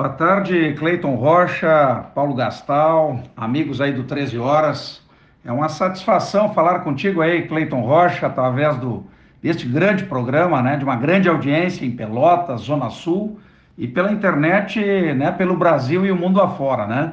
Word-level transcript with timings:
Boa 0.00 0.08
tarde, 0.08 0.72
Cleiton 0.78 1.14
Rocha, 1.14 2.06
Paulo 2.14 2.32
Gastal, 2.32 3.20
amigos 3.36 3.82
aí 3.82 3.92
do 3.92 4.04
13 4.04 4.38
Horas. 4.38 5.02
É 5.44 5.52
uma 5.52 5.68
satisfação 5.68 6.54
falar 6.54 6.78
contigo 6.78 7.20
aí, 7.20 7.46
Cleiton 7.46 7.82
Rocha, 7.82 8.26
através 8.26 8.78
do, 8.78 9.04
deste 9.42 9.66
grande 9.66 10.04
programa, 10.04 10.62
né, 10.62 10.78
de 10.78 10.84
uma 10.84 10.96
grande 10.96 11.28
audiência 11.28 11.84
em 11.84 11.90
Pelotas, 11.90 12.62
Zona 12.62 12.88
Sul, 12.88 13.38
e 13.76 13.86
pela 13.86 14.10
internet, 14.10 14.80
né, 15.12 15.32
pelo 15.32 15.54
Brasil 15.54 16.06
e 16.06 16.10
o 16.10 16.16
mundo 16.16 16.40
afora, 16.40 16.86
né? 16.86 17.12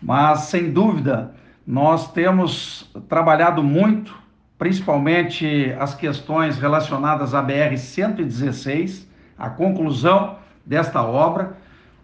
Mas, 0.00 0.42
sem 0.42 0.70
dúvida, 0.70 1.32
nós 1.66 2.12
temos 2.12 2.88
trabalhado 3.08 3.60
muito, 3.60 4.16
principalmente 4.56 5.74
as 5.80 5.96
questões 5.96 6.60
relacionadas 6.60 7.34
à 7.34 7.42
BR-116, 7.42 9.04
a 9.36 9.50
conclusão 9.50 10.36
desta 10.64 11.02
obra. 11.02 11.58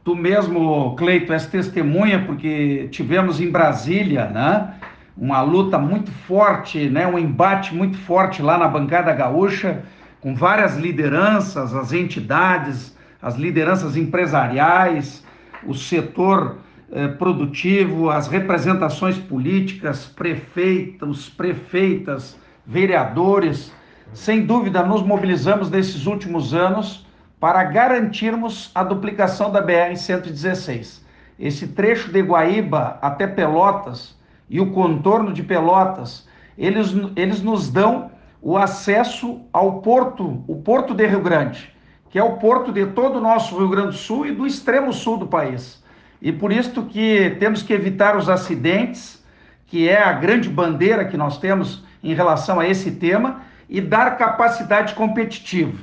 Tu 0.07 0.15
mesmo, 0.15 0.95
Cleito, 0.95 1.33
és 1.33 1.47
testemunha, 1.47 2.25
porque 2.25 2.87
tivemos 2.93 3.41
em 3.41 3.51
Brasília, 3.51 4.27
né? 4.27 4.75
Uma 5.19 5.43
luta 5.43 5.81
muito 5.81 6.13
forte, 6.13 6.89
né? 6.89 7.09
Um 7.09 7.19
embate 7.19 7.75
muito 7.75 7.99
forte 7.99 8.41
lá 8.41 8.57
na 8.57 8.69
bancada 8.69 9.13
gaúcha, 9.13 9.83
com 10.21 10.33
várias 10.33 10.77
lideranças, 10.77 11.75
as 11.75 11.93
entidades, 11.93 12.97
as 13.21 13.35
lideranças 13.35 13.97
empresariais, 13.97 15.25
o 15.65 15.75
setor 15.75 16.59
eh, 16.93 17.09
produtivo, 17.09 18.09
as 18.09 18.29
representações 18.29 19.19
políticas, 19.19 20.07
prefeitos, 20.07 21.29
prefeitas, 21.29 22.39
vereadores. 22.65 23.73
Sem 24.13 24.47
dúvida, 24.47 24.85
nos 24.85 25.03
mobilizamos 25.03 25.69
nesses 25.69 26.07
últimos 26.07 26.55
anos 26.55 27.06
para 27.39 27.63
garantirmos 27.65 28.71
a 28.75 28.83
duplicação 28.83 29.51
da 29.51 29.65
BR-116. 29.65 31.01
Esse 31.39 31.69
trecho 31.69 32.11
de 32.11 32.23
Guaíba 32.23 32.99
até 33.03 33.27
Pelotas 33.27 34.17
e 34.49 34.61
o 34.61 34.73
contorno 34.73 35.33
de 35.33 35.43
Pelotas, 35.43 36.27
eles, 36.57 36.95
eles 37.15 37.43
nos 37.43 37.69
dão 37.69 38.11
o 38.41 38.57
acesso 38.57 39.43
ao 39.53 39.81
porto, 39.81 40.43
o 40.47 40.57
porto 40.57 40.95
de 40.95 41.07
Rio 41.07 41.21
Grande, 41.21 41.73
que 42.09 42.19
é 42.19 42.23
o 42.23 42.37
porto 42.37 42.73
de 42.73 42.87
todo 42.87 43.17
o 43.17 43.21
nosso 43.21 43.59
Rio 43.59 43.69
Grande 43.69 43.89
do 43.89 43.95
Sul 43.95 44.27
e 44.27 44.33
do 44.33 44.47
extremo 44.47 44.93
sul 44.93 45.19
do 45.19 45.27
país. 45.27 45.83
E 46.23 46.33
por 46.33 46.51
isso 46.51 46.85
que 46.85 47.37
temos 47.39 47.63
que 47.63 47.75
evitar 47.75 48.17
os 48.17 48.29
acidentes, 48.29 49.23
que 49.67 49.89
é 49.89 50.03
a 50.03 50.13
grande 50.13 50.49
bandeira 50.49 51.05
que 51.05 51.17
nós 51.17 51.39
temos 51.39 51.85
em 52.03 52.15
relação 52.15 52.59
a 52.61 52.67
esse 52.67 52.93
tema, 52.93 53.43
e 53.69 53.81
dar 53.81 54.17
capacidade 54.17 54.95
competitiva. 54.95 55.77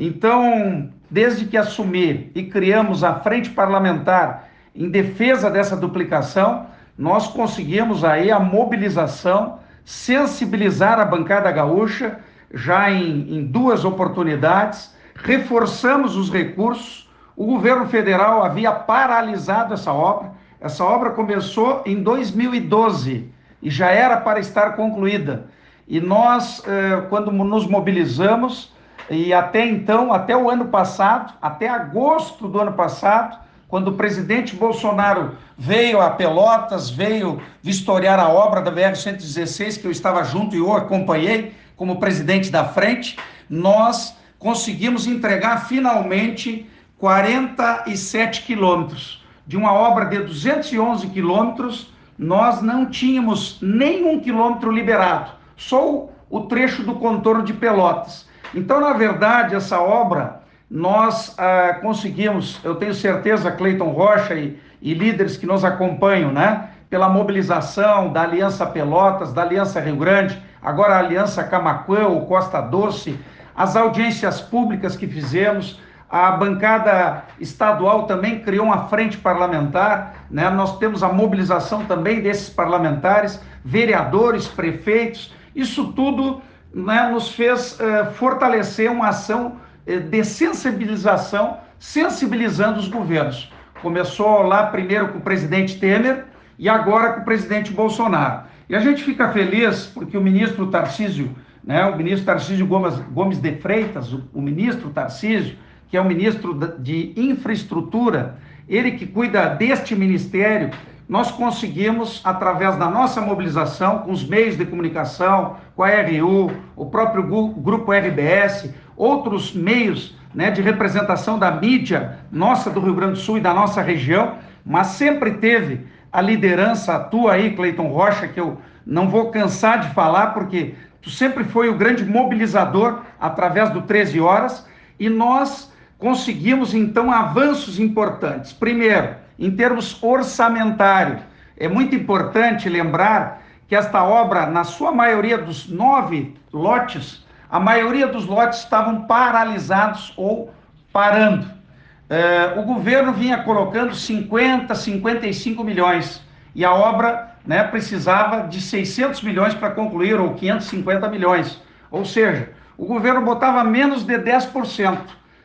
Então, 0.00 0.90
desde 1.10 1.46
que 1.46 1.56
assumi 1.56 2.30
e 2.32 2.44
criamos 2.44 3.02
a 3.02 3.14
frente 3.16 3.50
parlamentar 3.50 4.48
em 4.72 4.88
defesa 4.88 5.50
dessa 5.50 5.76
duplicação, 5.76 6.66
nós 6.96 7.26
conseguimos 7.26 8.04
aí 8.04 8.30
a 8.30 8.38
mobilização, 8.38 9.58
sensibilizar 9.84 11.00
a 11.00 11.04
bancada 11.04 11.50
gaúcha 11.50 12.20
já 12.54 12.88
em, 12.92 13.38
em 13.38 13.44
duas 13.44 13.84
oportunidades, 13.84 14.94
reforçamos 15.16 16.14
os 16.14 16.30
recursos. 16.30 17.10
O 17.36 17.44
governo 17.44 17.86
federal 17.86 18.44
havia 18.44 18.70
paralisado 18.70 19.74
essa 19.74 19.92
obra. 19.92 20.30
Essa 20.60 20.84
obra 20.84 21.10
começou 21.10 21.82
em 21.84 22.02
2012 22.02 23.32
e 23.60 23.68
já 23.68 23.90
era 23.90 24.16
para 24.16 24.38
estar 24.38 24.76
concluída. 24.76 25.46
E 25.88 26.00
nós, 26.00 26.62
eh, 26.66 27.02
quando 27.08 27.32
nos 27.32 27.66
mobilizamos, 27.66 28.72
e 29.10 29.32
até 29.32 29.66
então, 29.66 30.12
até 30.12 30.36
o 30.36 30.50
ano 30.50 30.66
passado, 30.66 31.34
até 31.40 31.68
agosto 31.68 32.46
do 32.46 32.60
ano 32.60 32.72
passado, 32.72 33.38
quando 33.66 33.88
o 33.88 33.94
presidente 33.94 34.56
Bolsonaro 34.56 35.36
veio 35.56 36.00
a 36.00 36.10
Pelotas, 36.10 36.88
veio 36.88 37.40
vistoriar 37.62 38.18
a 38.18 38.28
obra 38.28 38.60
da 38.60 38.72
BR-116, 38.72 39.80
que 39.80 39.86
eu 39.86 39.90
estava 39.90 40.22
junto 40.24 40.54
e 40.54 40.58
eu 40.58 40.72
acompanhei 40.72 41.54
como 41.76 42.00
presidente 42.00 42.50
da 42.50 42.64
frente, 42.64 43.18
nós 43.48 44.16
conseguimos 44.38 45.06
entregar 45.06 45.66
finalmente 45.66 46.68
47 46.98 48.42
quilômetros. 48.42 49.24
De 49.46 49.56
uma 49.56 49.72
obra 49.72 50.06
de 50.06 50.18
211 50.18 51.06
quilômetros, 51.08 51.92
nós 52.18 52.60
não 52.60 52.86
tínhamos 52.86 53.58
nenhum 53.62 54.20
quilômetro 54.20 54.70
liberado, 54.70 55.30
só 55.56 56.08
o 56.28 56.40
trecho 56.42 56.82
do 56.82 56.96
contorno 56.96 57.42
de 57.42 57.54
Pelotas. 57.54 58.27
Então, 58.54 58.80
na 58.80 58.92
verdade, 58.92 59.54
essa 59.54 59.80
obra 59.80 60.40
nós 60.70 61.34
ah, 61.38 61.78
conseguimos, 61.80 62.60
eu 62.62 62.74
tenho 62.74 62.92
certeza, 62.92 63.50
Cleiton 63.50 63.90
Rocha 63.90 64.34
e, 64.34 64.58
e 64.82 64.92
líderes 64.92 65.36
que 65.36 65.46
nos 65.46 65.64
acompanham, 65.64 66.32
né? 66.32 66.70
Pela 66.90 67.08
mobilização 67.08 68.12
da 68.12 68.22
Aliança 68.22 68.66
Pelotas, 68.66 69.32
da 69.32 69.42
Aliança 69.42 69.80
Rio 69.80 69.96
Grande, 69.96 70.42
agora 70.62 70.94
a 70.94 70.98
Aliança 70.98 71.44
Camacuã, 71.44 72.06
o 72.06 72.26
Costa 72.26 72.60
Doce, 72.60 73.18
as 73.54 73.76
audiências 73.76 74.40
públicas 74.40 74.96
que 74.96 75.06
fizemos, 75.06 75.80
a 76.10 76.30
bancada 76.32 77.24
estadual 77.38 78.04
também 78.04 78.40
criou 78.40 78.66
uma 78.66 78.88
frente 78.88 79.18
parlamentar, 79.18 80.26
né? 80.30 80.48
Nós 80.50 80.78
temos 80.78 81.02
a 81.02 81.08
mobilização 81.08 81.84
também 81.84 82.20
desses 82.20 82.48
parlamentares, 82.48 83.40
vereadores, 83.64 84.46
prefeitos, 84.48 85.34
isso 85.54 85.92
tudo 85.92 86.40
né, 86.72 87.10
nos 87.10 87.30
fez 87.30 87.78
eh, 87.80 88.04
fortalecer 88.14 88.90
uma 88.90 89.08
ação 89.08 89.56
eh, 89.86 89.98
de 89.98 90.24
sensibilização, 90.24 91.58
sensibilizando 91.78 92.78
os 92.78 92.88
governos. 92.88 93.50
Começou 93.80 94.42
lá 94.42 94.66
primeiro 94.66 95.08
com 95.08 95.18
o 95.18 95.20
presidente 95.22 95.78
Temer 95.78 96.26
e 96.58 96.68
agora 96.68 97.14
com 97.14 97.20
o 97.20 97.24
presidente 97.24 97.72
Bolsonaro. 97.72 98.42
E 98.68 98.76
a 98.76 98.80
gente 98.80 99.02
fica 99.02 99.32
feliz 99.32 99.86
porque 99.86 100.16
o 100.16 100.20
ministro 100.20 100.66
Tarcísio, 100.66 101.34
né, 101.64 101.84
o 101.86 101.96
ministro 101.96 102.26
Tarcísio 102.26 102.66
Gomes, 102.66 102.94
Gomes 103.12 103.38
de 103.38 103.52
Freitas, 103.56 104.12
o, 104.12 104.28
o 104.34 104.42
ministro 104.42 104.90
Tarcísio, 104.90 105.56
que 105.88 105.96
é 105.96 106.00
o 106.00 106.04
ministro 106.04 106.54
de 106.78 107.14
Infraestrutura, 107.16 108.38
ele 108.68 108.92
que 108.92 109.06
cuida 109.06 109.48
deste 109.48 109.96
ministério, 109.96 110.70
nós 111.08 111.30
conseguimos, 111.30 112.20
através 112.22 112.76
da 112.76 112.90
nossa 112.90 113.20
mobilização, 113.20 114.00
com 114.00 114.12
os 114.12 114.22
meios 114.22 114.58
de 114.58 114.66
comunicação, 114.66 115.56
com 115.74 115.82
a 115.82 115.88
RU, 115.88 116.52
o 116.76 116.86
próprio 116.86 117.22
grupo 117.22 117.92
RBS, 117.92 118.74
outros 118.94 119.54
meios 119.54 120.14
né, 120.34 120.50
de 120.50 120.60
representação 120.60 121.38
da 121.38 121.50
mídia 121.50 122.18
nossa 122.30 122.68
do 122.68 122.80
Rio 122.80 122.94
Grande 122.94 123.12
do 123.12 123.18
Sul 123.18 123.38
e 123.38 123.40
da 123.40 123.54
nossa 123.54 123.80
região, 123.80 124.34
mas 124.64 124.88
sempre 124.88 125.32
teve 125.32 125.86
a 126.12 126.20
liderança 126.20 126.98
tua 126.98 127.32
aí, 127.32 127.56
Cleiton 127.56 127.88
Rocha, 127.88 128.28
que 128.28 128.38
eu 128.38 128.58
não 128.84 129.08
vou 129.08 129.30
cansar 129.30 129.80
de 129.80 129.88
falar, 129.94 130.28
porque 130.28 130.74
tu 131.00 131.08
sempre 131.08 131.44
foi 131.44 131.70
o 131.70 131.76
grande 131.76 132.04
mobilizador 132.04 133.00
através 133.18 133.70
do 133.70 133.82
13 133.82 134.20
Horas, 134.20 134.66
e 135.00 135.08
nós 135.08 135.72
conseguimos 135.98 136.74
então 136.74 137.10
avanços 137.10 137.78
importantes. 137.78 138.52
Primeiro, 138.52 139.16
em 139.38 139.50
termos 139.50 140.02
orçamentários. 140.02 141.22
É 141.56 141.68
muito 141.68 141.94
importante 141.94 142.68
lembrar 142.68 143.42
que 143.68 143.76
esta 143.76 144.02
obra, 144.02 144.46
na 144.46 144.64
sua 144.64 144.90
maioria 144.92 145.38
dos 145.38 145.68
nove 145.68 146.34
lotes, 146.52 147.24
a 147.50 147.60
maioria 147.60 148.06
dos 148.06 148.26
lotes 148.26 148.60
estavam 148.60 149.02
paralisados 149.02 150.12
ou 150.16 150.52
parando. 150.92 151.46
Uh, 151.46 152.60
o 152.60 152.62
governo 152.62 153.12
vinha 153.12 153.42
colocando 153.42 153.94
50, 153.94 154.74
55 154.74 155.62
milhões 155.62 156.22
e 156.54 156.64
a 156.64 156.72
obra 156.72 157.36
né, 157.46 157.62
precisava 157.64 158.48
de 158.48 158.60
600 158.60 159.22
milhões 159.22 159.54
para 159.54 159.70
concluir, 159.70 160.18
ou 160.18 160.34
550 160.34 161.08
milhões. 161.08 161.62
Ou 161.90 162.04
seja, 162.04 162.50
o 162.76 162.84
governo 162.86 163.22
botava 163.22 163.64
menos 163.64 164.04
de 164.04 164.18
10%. 164.18 164.98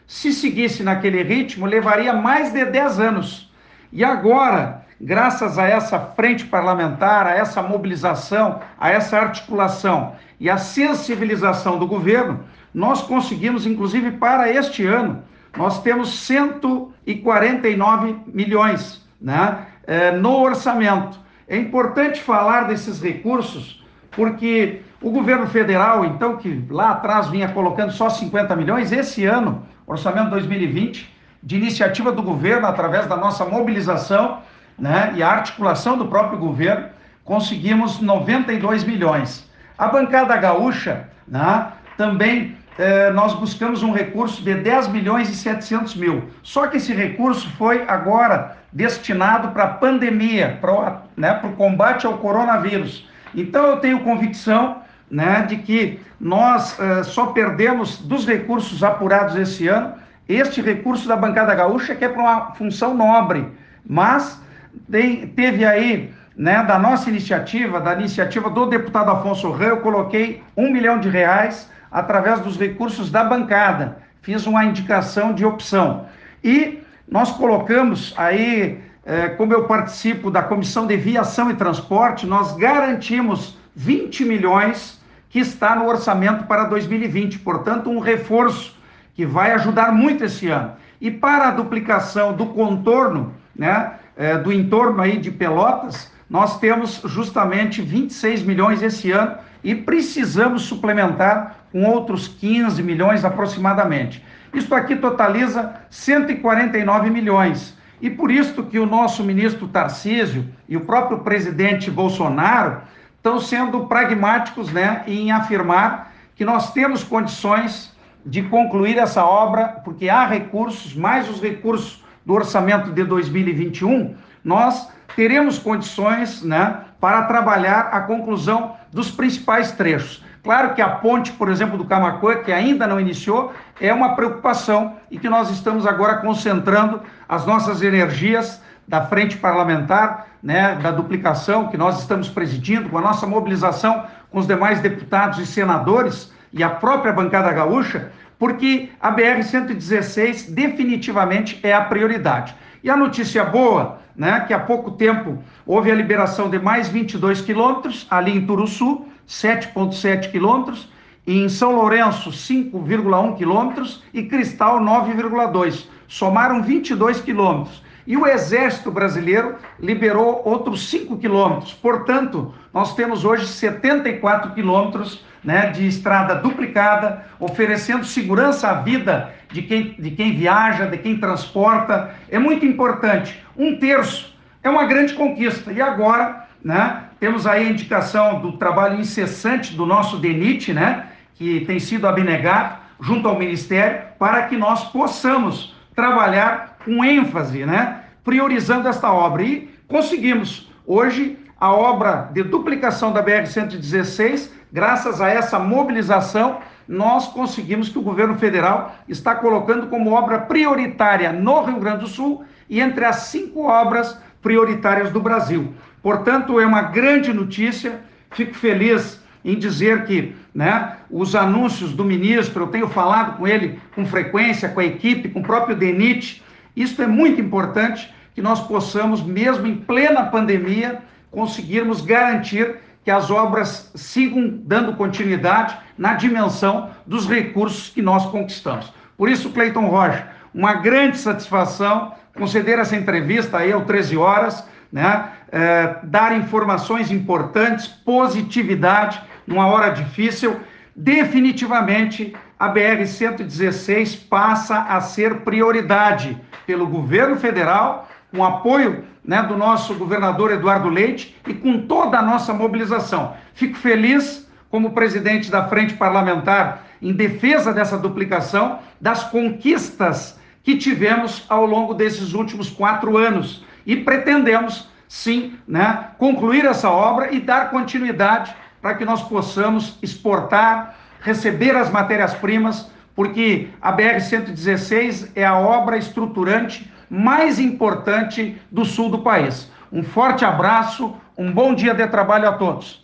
Se 0.06 0.34
seguisse 0.34 0.84
naquele 0.84 1.24
ritmo, 1.24 1.66
levaria 1.66 2.14
mais 2.14 2.52
de 2.52 2.66
10 2.66 3.00
anos. 3.00 3.53
E 3.96 4.04
agora, 4.04 4.84
graças 5.00 5.60
a 5.60 5.68
essa 5.68 6.00
frente 6.00 6.46
parlamentar, 6.46 7.28
a 7.28 7.36
essa 7.36 7.62
mobilização, 7.62 8.60
a 8.80 8.90
essa 8.90 9.20
articulação 9.20 10.16
e 10.40 10.50
a 10.50 10.58
sensibilização 10.58 11.78
do 11.78 11.86
governo, 11.86 12.40
nós 12.74 13.04
conseguimos, 13.04 13.68
inclusive 13.68 14.14
para 14.14 14.52
este 14.52 14.84
ano, 14.88 15.22
nós 15.56 15.84
temos 15.84 16.10
149 16.26 18.16
milhões 18.26 19.08
né, 19.22 19.60
eh, 19.86 20.10
no 20.14 20.40
orçamento. 20.40 21.20
É 21.48 21.56
importante 21.56 22.20
falar 22.20 22.64
desses 22.64 23.00
recursos, 23.00 23.86
porque 24.10 24.82
o 25.00 25.12
governo 25.12 25.46
federal, 25.46 26.04
então, 26.04 26.38
que 26.38 26.66
lá 26.68 26.94
atrás 26.94 27.28
vinha 27.28 27.48
colocando 27.50 27.92
só 27.92 28.10
50 28.10 28.56
milhões, 28.56 28.92
esse 28.92 29.24
ano, 29.24 29.64
orçamento 29.86 30.32
2020, 30.32 31.13
de 31.44 31.58
iniciativa 31.58 32.12
do 32.12 32.24
governo, 32.24 32.66
através 32.66 33.06
da 33.06 33.18
nossa 33.18 33.44
mobilização 33.44 34.40
né, 34.80 35.12
e 35.16 35.22
a 35.22 35.30
articulação 35.30 35.98
do 35.98 36.06
próprio 36.06 36.40
governo, 36.40 36.88
conseguimos 37.26 38.00
92 38.00 38.86
milhões. 38.86 39.50
A 39.78 39.88
bancada 39.90 40.36
gaúcha 40.38 41.10
né, 41.28 41.68
também 41.98 42.56
eh, 42.78 43.12
nós 43.12 43.34
buscamos 43.34 43.84
um 43.84 43.92
recurso 43.92 44.42
de 44.42 44.56
10 44.56 44.88
milhões 44.88 45.30
e 45.30 45.36
700 45.36 45.96
mil. 45.96 46.30
Só 46.42 46.68
que 46.68 46.78
esse 46.78 46.94
recurso 46.94 47.50
foi 47.58 47.84
agora 47.88 48.58
destinado 48.72 49.50
para 49.50 49.64
a 49.66 49.68
pandemia, 49.68 50.58
para 50.62 51.02
né, 51.16 51.40
o 51.44 51.50
combate 51.50 52.06
ao 52.06 52.18
coronavírus. 52.18 53.08
Então 53.36 53.66
eu 53.66 53.78
tenho 53.78 54.00
convicção 54.00 54.78
né, 55.12 55.46
de 55.48 55.58
que 55.58 56.00
nós 56.20 56.80
eh, 56.80 57.04
só 57.04 57.28
perdemos 57.28 57.98
dos 57.98 58.26
recursos 58.26 58.82
apurados 58.82 59.36
esse 59.36 59.68
ano 59.68 60.03
este 60.28 60.62
recurso 60.62 61.08
da 61.08 61.16
bancada 61.16 61.54
gaúcha 61.54 61.96
que 61.96 62.06
é 62.06 62.10
para 62.10 62.22
uma 62.22 62.52
função 62.56 62.94
nobre, 62.96 63.48
mas 63.86 64.42
tem, 64.90 65.28
teve 65.28 65.66
aí 65.66 66.14
né, 66.36 66.64
da 66.64 66.80
nossa 66.80 67.10
iniciativa, 67.10 67.80
da 67.80 67.94
iniciativa 67.94 68.50
do 68.50 68.66
deputado 68.66 69.12
Afonso 69.12 69.52
Rã, 69.52 69.66
eu 69.66 69.78
coloquei 69.78 70.42
um 70.58 70.72
milhão 70.72 71.00
de 71.00 71.10
reais 71.10 71.70
através 71.92 72.40
dos 72.40 72.58
recursos 72.58 73.12
da 73.12 73.24
bancada. 73.24 73.98
Fiz 74.22 74.48
uma 74.48 74.66
indicação 74.66 75.34
de 75.34 75.46
opção. 75.46 76.08
E 76.44 76.82
nós 77.08 77.32
colocamos 77.32 78.14
aí, 78.18 78.82
eh, 79.06 79.30
como 79.30 79.54
eu 79.54 79.66
participo 79.66 80.32
da 80.32 80.42
Comissão 80.42 80.88
de 80.88 80.98
Viação 80.98 81.52
e 81.52 81.56
Transporte, 81.56 82.26
nós 82.26 82.56
garantimos 82.56 83.58
20 83.76 84.26
milhões 84.26 85.00
que 85.30 85.40
está 85.40 85.76
no 85.76 85.88
orçamento 85.88 86.46
para 86.46 86.64
2020, 86.66 87.40
portanto, 87.40 87.90
um 87.90 88.00
reforço 88.00 88.76
que 89.14 89.26
vai 89.26 89.52
ajudar 89.52 89.92
muito 89.92 90.24
esse 90.24 90.48
ano. 90.48 90.74
E 91.00 91.12
para 91.12 91.50
a 91.50 91.52
duplicação 91.52 92.34
do 92.34 92.48
contorno, 92.48 93.34
né, 93.56 93.94
eh, 94.18 94.38
do 94.38 94.52
entorno 94.52 95.02
aí 95.02 95.18
de 95.18 95.30
Pelotas, 95.30 96.12
nós 96.30 96.60
temos 96.60 97.02
justamente 97.06 97.82
26 97.82 98.44
milhões 98.44 98.82
esse 98.82 99.12
ano 99.12 99.38
e 99.64 99.76
precisamos 99.76 100.64
suplementar 100.64 101.58
com 101.72 101.84
outros 101.84 102.28
15 102.28 102.82
milhões 102.82 103.24
aproximadamente. 103.24 104.24
Isso 104.54 104.74
aqui 104.74 104.96
totaliza 104.96 105.74
149 105.90 107.10
milhões. 107.10 107.78
E 108.02 108.10
por 108.10 108.30
isso 108.30 108.64
que 108.64 108.78
o 108.80 108.86
nosso 108.86 109.24
ministro 109.24 109.68
Tarcísio 109.68 110.46
e 110.68 110.76
o 110.76 110.82
próprio 110.82 111.20
presidente 111.20 111.90
Bolsonaro 111.90 112.82
estão 113.16 113.40
sendo 113.40 113.86
pragmáticos 113.86 114.72
né, 114.72 115.04
em 115.08 115.32
afirmar 115.32 116.12
que 116.36 116.44
nós 116.44 116.74
temos 116.74 117.04
condições 117.04 117.93
de 118.26 118.44
concluir 118.44 118.98
essa 118.98 119.26
obra, 119.26 119.82
porque 119.84 120.10
há 120.10 120.26
recursos, 120.26 120.96
mais 120.96 121.30
os 121.30 121.42
recursos 121.42 122.04
do 122.26 122.34
orçamento 122.34 122.92
de 122.92 123.04
2021, 123.04 124.16
nós 124.44 124.90
teremos 125.16 125.60
condições 125.60 126.42
né, 126.42 126.82
para 127.00 127.24
trabalhar 127.24 127.90
a 127.92 128.02
conclusão 128.02 128.76
dos 128.92 129.12
principais 129.12 129.72
trechos. 129.74 130.24
Claro 130.44 130.74
que 130.74 130.82
a 130.82 130.90
ponte, 130.90 131.32
por 131.32 131.50
exemplo, 131.50 131.78
do 131.78 131.86
Camacuã, 131.86 132.36
que 132.36 132.52
ainda 132.52 132.86
não 132.86 133.00
iniciou, 133.00 133.54
é 133.80 133.94
uma 133.94 134.16
preocupação 134.16 134.98
e 135.10 135.18
que 135.18 135.30
nós 135.30 135.50
estamos 135.50 135.88
agora 135.88 136.18
concentrando 136.18 137.02
as 137.28 137.46
nossas 137.46 137.82
energias 137.82 138.62
da 138.86 139.06
frente 139.06 139.38
parlamentar, 139.38 140.28
né, 140.42 140.76
da 140.76 140.92
duplicação 140.92 141.70
que 141.70 141.78
nós 141.78 142.00
estamos 142.00 142.28
presidindo, 142.28 142.90
com 142.90 142.98
a 142.98 143.02
nossa 143.02 143.26
mobilização 143.26 144.06
com 144.30 144.40
os 144.40 144.48
demais 144.48 144.82
deputados 144.82 145.40
e 145.40 145.46
senadores 145.46 146.33
e 146.54 146.64
a 146.64 146.70
própria 146.70 147.12
bancada 147.12 147.52
gaúcha, 147.52 148.12
porque 148.38 148.90
a 149.02 149.12
BR-116 149.12 150.52
definitivamente 150.52 151.60
é 151.64 151.74
a 151.74 151.82
prioridade. 151.82 152.56
E 152.84 152.90
a 152.90 152.96
notícia 152.96 153.44
boa, 153.44 154.00
né, 154.16 154.42
que 154.42 154.54
há 154.54 154.60
pouco 154.60 154.92
tempo 154.92 155.42
houve 155.66 155.92
a 155.92 155.96
liberação 155.96 156.50
de 156.50 156.60
mais 156.60 156.88
22 156.88 157.42
quilômetros 157.42 158.06
ali 158.10 158.36
em 158.36 158.46
Turuçu, 158.46 159.06
7,7 159.28 160.30
quilômetros, 160.30 160.92
em 161.26 161.48
São 161.48 161.72
Lourenço 161.72 162.30
5,1 162.30 163.38
quilômetros 163.38 164.04
e 164.14 164.24
Cristal 164.24 164.82
9,2. 164.82 165.88
Somaram 166.08 166.62
22 166.62 167.22
quilômetros. 167.22 167.82
E 168.06 168.18
o 168.18 168.28
Exército 168.28 168.92
Brasileiro 168.92 169.56
liberou 169.80 170.42
outros 170.44 170.90
5 170.90 171.18
quilômetros. 171.18 171.74
Portanto, 171.74 172.54
nós 172.74 172.96
temos 172.96 173.24
hoje 173.24 173.46
74 173.46 174.52
quilômetros 174.54 175.24
né, 175.44 175.68
de 175.68 175.86
estrada 175.86 176.36
duplicada, 176.36 177.26
oferecendo 177.40 178.04
segurança 178.04 178.70
à 178.70 178.74
vida 178.82 179.32
de 179.52 179.62
quem, 179.62 179.96
de 180.00 180.10
quem 180.12 180.36
viaja, 180.36 180.88
de 180.88 180.98
quem 180.98 181.18
transporta. 181.18 182.16
É 182.32 182.40
muito 182.40 182.66
importante. 182.66 183.44
Um 183.56 183.78
terço 183.78 184.36
é 184.64 184.70
uma 184.70 184.86
grande 184.86 185.14
conquista. 185.14 185.72
E 185.72 185.82
agora, 185.82 186.48
né, 186.64 187.04
temos 187.20 187.46
aí 187.46 187.68
a 187.68 187.70
indicação 187.70 188.42
do 188.42 188.54
trabalho 188.54 189.00
incessante 189.00 189.76
do 189.76 189.86
nosso 189.86 190.18
DENIT, 190.18 190.74
né, 190.74 191.08
que 191.36 191.62
tem 191.66 191.80
sido 191.80 192.08
abnegado 192.08 192.82
junto 193.00 193.28
ao 193.28 193.38
Ministério, 193.38 194.02
para 194.18 194.44
que 194.44 194.58
nós 194.58 194.86
possamos 194.86 195.76
trabalhar 195.94 196.78
com 196.84 197.04
ênfase, 197.04 197.66
né, 197.66 198.00
priorizando 198.24 198.88
esta 198.88 199.12
obra. 199.12 199.44
E 199.44 199.70
conseguimos. 199.88 200.72
Hoje, 200.86 201.38
a 201.64 201.72
obra 201.72 202.30
de 202.34 202.44
duplicação 202.44 203.14
da 203.14 203.24
BR-116 203.24 204.50
graças 204.70 205.22
a 205.22 205.30
essa 205.30 205.58
mobilização, 205.58 206.60
nós 206.86 207.28
conseguimos 207.28 207.88
que 207.88 207.98
o 207.98 208.02
governo 208.02 208.38
federal 208.38 208.94
está 209.08 209.34
colocando 209.34 209.88
como 209.88 210.12
obra 210.12 210.40
prioritária 210.40 211.32
no 211.32 211.64
Rio 211.64 211.80
Grande 211.80 212.00
do 212.00 212.08
Sul 212.08 212.44
e 212.70 212.82
entre 212.82 213.06
as 213.06 213.28
cinco 213.28 213.64
obras 213.64 214.20
prioritárias 214.42 215.10
do 215.10 215.22
Brasil. 215.22 215.74
Portanto, 216.02 216.60
é 216.60 216.66
uma 216.66 216.82
grande 216.82 217.32
notícia. 217.32 218.02
Fico 218.32 218.56
feliz 218.56 219.22
em 219.46 219.58
dizer 219.58 220.04
que 220.04 220.36
né, 220.54 220.98
os 221.10 221.34
anúncios 221.34 221.94
do 221.94 222.04
ministro, 222.04 222.64
eu 222.64 222.68
tenho 222.68 222.90
falado 222.90 223.38
com 223.38 223.48
ele 223.48 223.80
com 223.96 224.06
frequência, 224.06 224.68
com 224.68 224.82
a 224.82 224.86
equipe, 224.86 225.30
com 225.30 225.40
o 225.40 225.44
próprio 225.44 225.78
DENIT. 225.78 226.44
Isso 226.76 227.02
é 227.02 227.08
muito 227.08 227.40
importante 227.40 228.14
que 228.36 228.42
nós 228.42 228.60
possamos, 228.68 229.24
mesmo 229.24 229.66
em 229.66 229.76
plena 229.76 230.26
pandemia, 230.26 231.02
conseguirmos 231.34 232.00
garantir 232.00 232.76
que 233.04 233.12
as 233.12 233.30
obras 233.30 233.92
sigam 233.96 234.62
dando 234.64 234.96
continuidade 234.96 235.76
na 235.98 236.14
dimensão 236.14 236.92
dos 237.06 237.28
recursos 237.28 237.90
que 237.90 238.02
nós 238.02 238.26
conquistamos. 238.28 238.94
Por 239.18 239.28
isso, 239.28 239.50
Cleiton 239.50 239.88
Rocha, 239.88 240.28
uma 240.54 240.76
grande 240.76 241.18
satisfação 241.18 242.14
conceder 242.36 242.80
essa 242.80 242.96
entrevista 242.96 243.58
aí 243.58 243.72
ao 243.72 243.82
13 243.82 244.16
horas, 244.16 244.64
né? 244.92 245.30
É, 245.52 245.98
dar 246.04 246.36
informações 246.38 247.12
importantes, 247.12 247.88
positividade 247.88 249.22
numa 249.46 249.68
hora 249.68 249.90
difícil. 249.90 250.60
Definitivamente, 250.96 252.36
a 252.58 252.70
BR-116 252.70 254.28
passa 254.30 254.80
a 254.84 255.02
ser 255.02 255.42
prioridade 255.42 256.40
pelo 256.66 256.88
governo 256.88 257.36
federal 257.36 258.08
com 258.34 258.44
apoio 258.44 259.06
né, 259.24 259.44
do 259.44 259.56
nosso 259.56 259.94
governador 259.94 260.52
Eduardo 260.52 260.90
Leite 260.90 261.36
e 261.48 261.54
com 261.54 261.86
toda 261.86 262.18
a 262.18 262.22
nossa 262.22 262.52
mobilização. 262.52 263.36
Fico 263.54 263.78
feliz, 263.78 264.50
como 264.72 264.92
presidente 264.92 265.52
da 265.52 265.68
Frente 265.68 265.94
Parlamentar, 265.94 266.84
em 267.00 267.14
defesa 267.14 267.72
dessa 267.72 267.96
duplicação, 267.96 268.80
das 269.00 269.24
conquistas 269.26 270.40
que 270.64 270.78
tivemos 270.78 271.46
ao 271.48 271.64
longo 271.66 271.94
desses 271.94 272.34
últimos 272.34 272.72
quatro 272.72 273.18
anos. 273.18 273.64
E 273.86 273.98
pretendemos, 273.98 274.90
sim, 275.08 275.56
né, 275.68 276.08
concluir 276.18 276.66
essa 276.66 276.90
obra 276.90 277.32
e 277.32 277.40
dar 277.40 277.70
continuidade 277.70 278.56
para 278.82 278.96
que 278.96 279.06
nós 279.06 279.22
possamos 279.22 280.00
exportar, 280.02 280.96
receber 281.22 281.76
as 281.76 281.92
matérias-primas, 281.92 282.90
porque 283.16 283.68
a 283.80 283.94
BR-116 283.96 285.30
é 285.36 285.46
a 285.46 285.56
obra 285.56 285.98
estruturante 285.98 286.92
mais 287.14 287.60
importante 287.60 288.60
do 288.72 288.84
sul 288.84 289.08
do 289.08 289.20
país. 289.20 289.72
Um 289.92 290.02
forte 290.02 290.44
abraço, 290.44 291.16
um 291.38 291.52
bom 291.52 291.76
dia 291.76 291.94
de 291.94 292.08
trabalho 292.08 292.50
a 292.50 292.54
todos. 292.54 293.03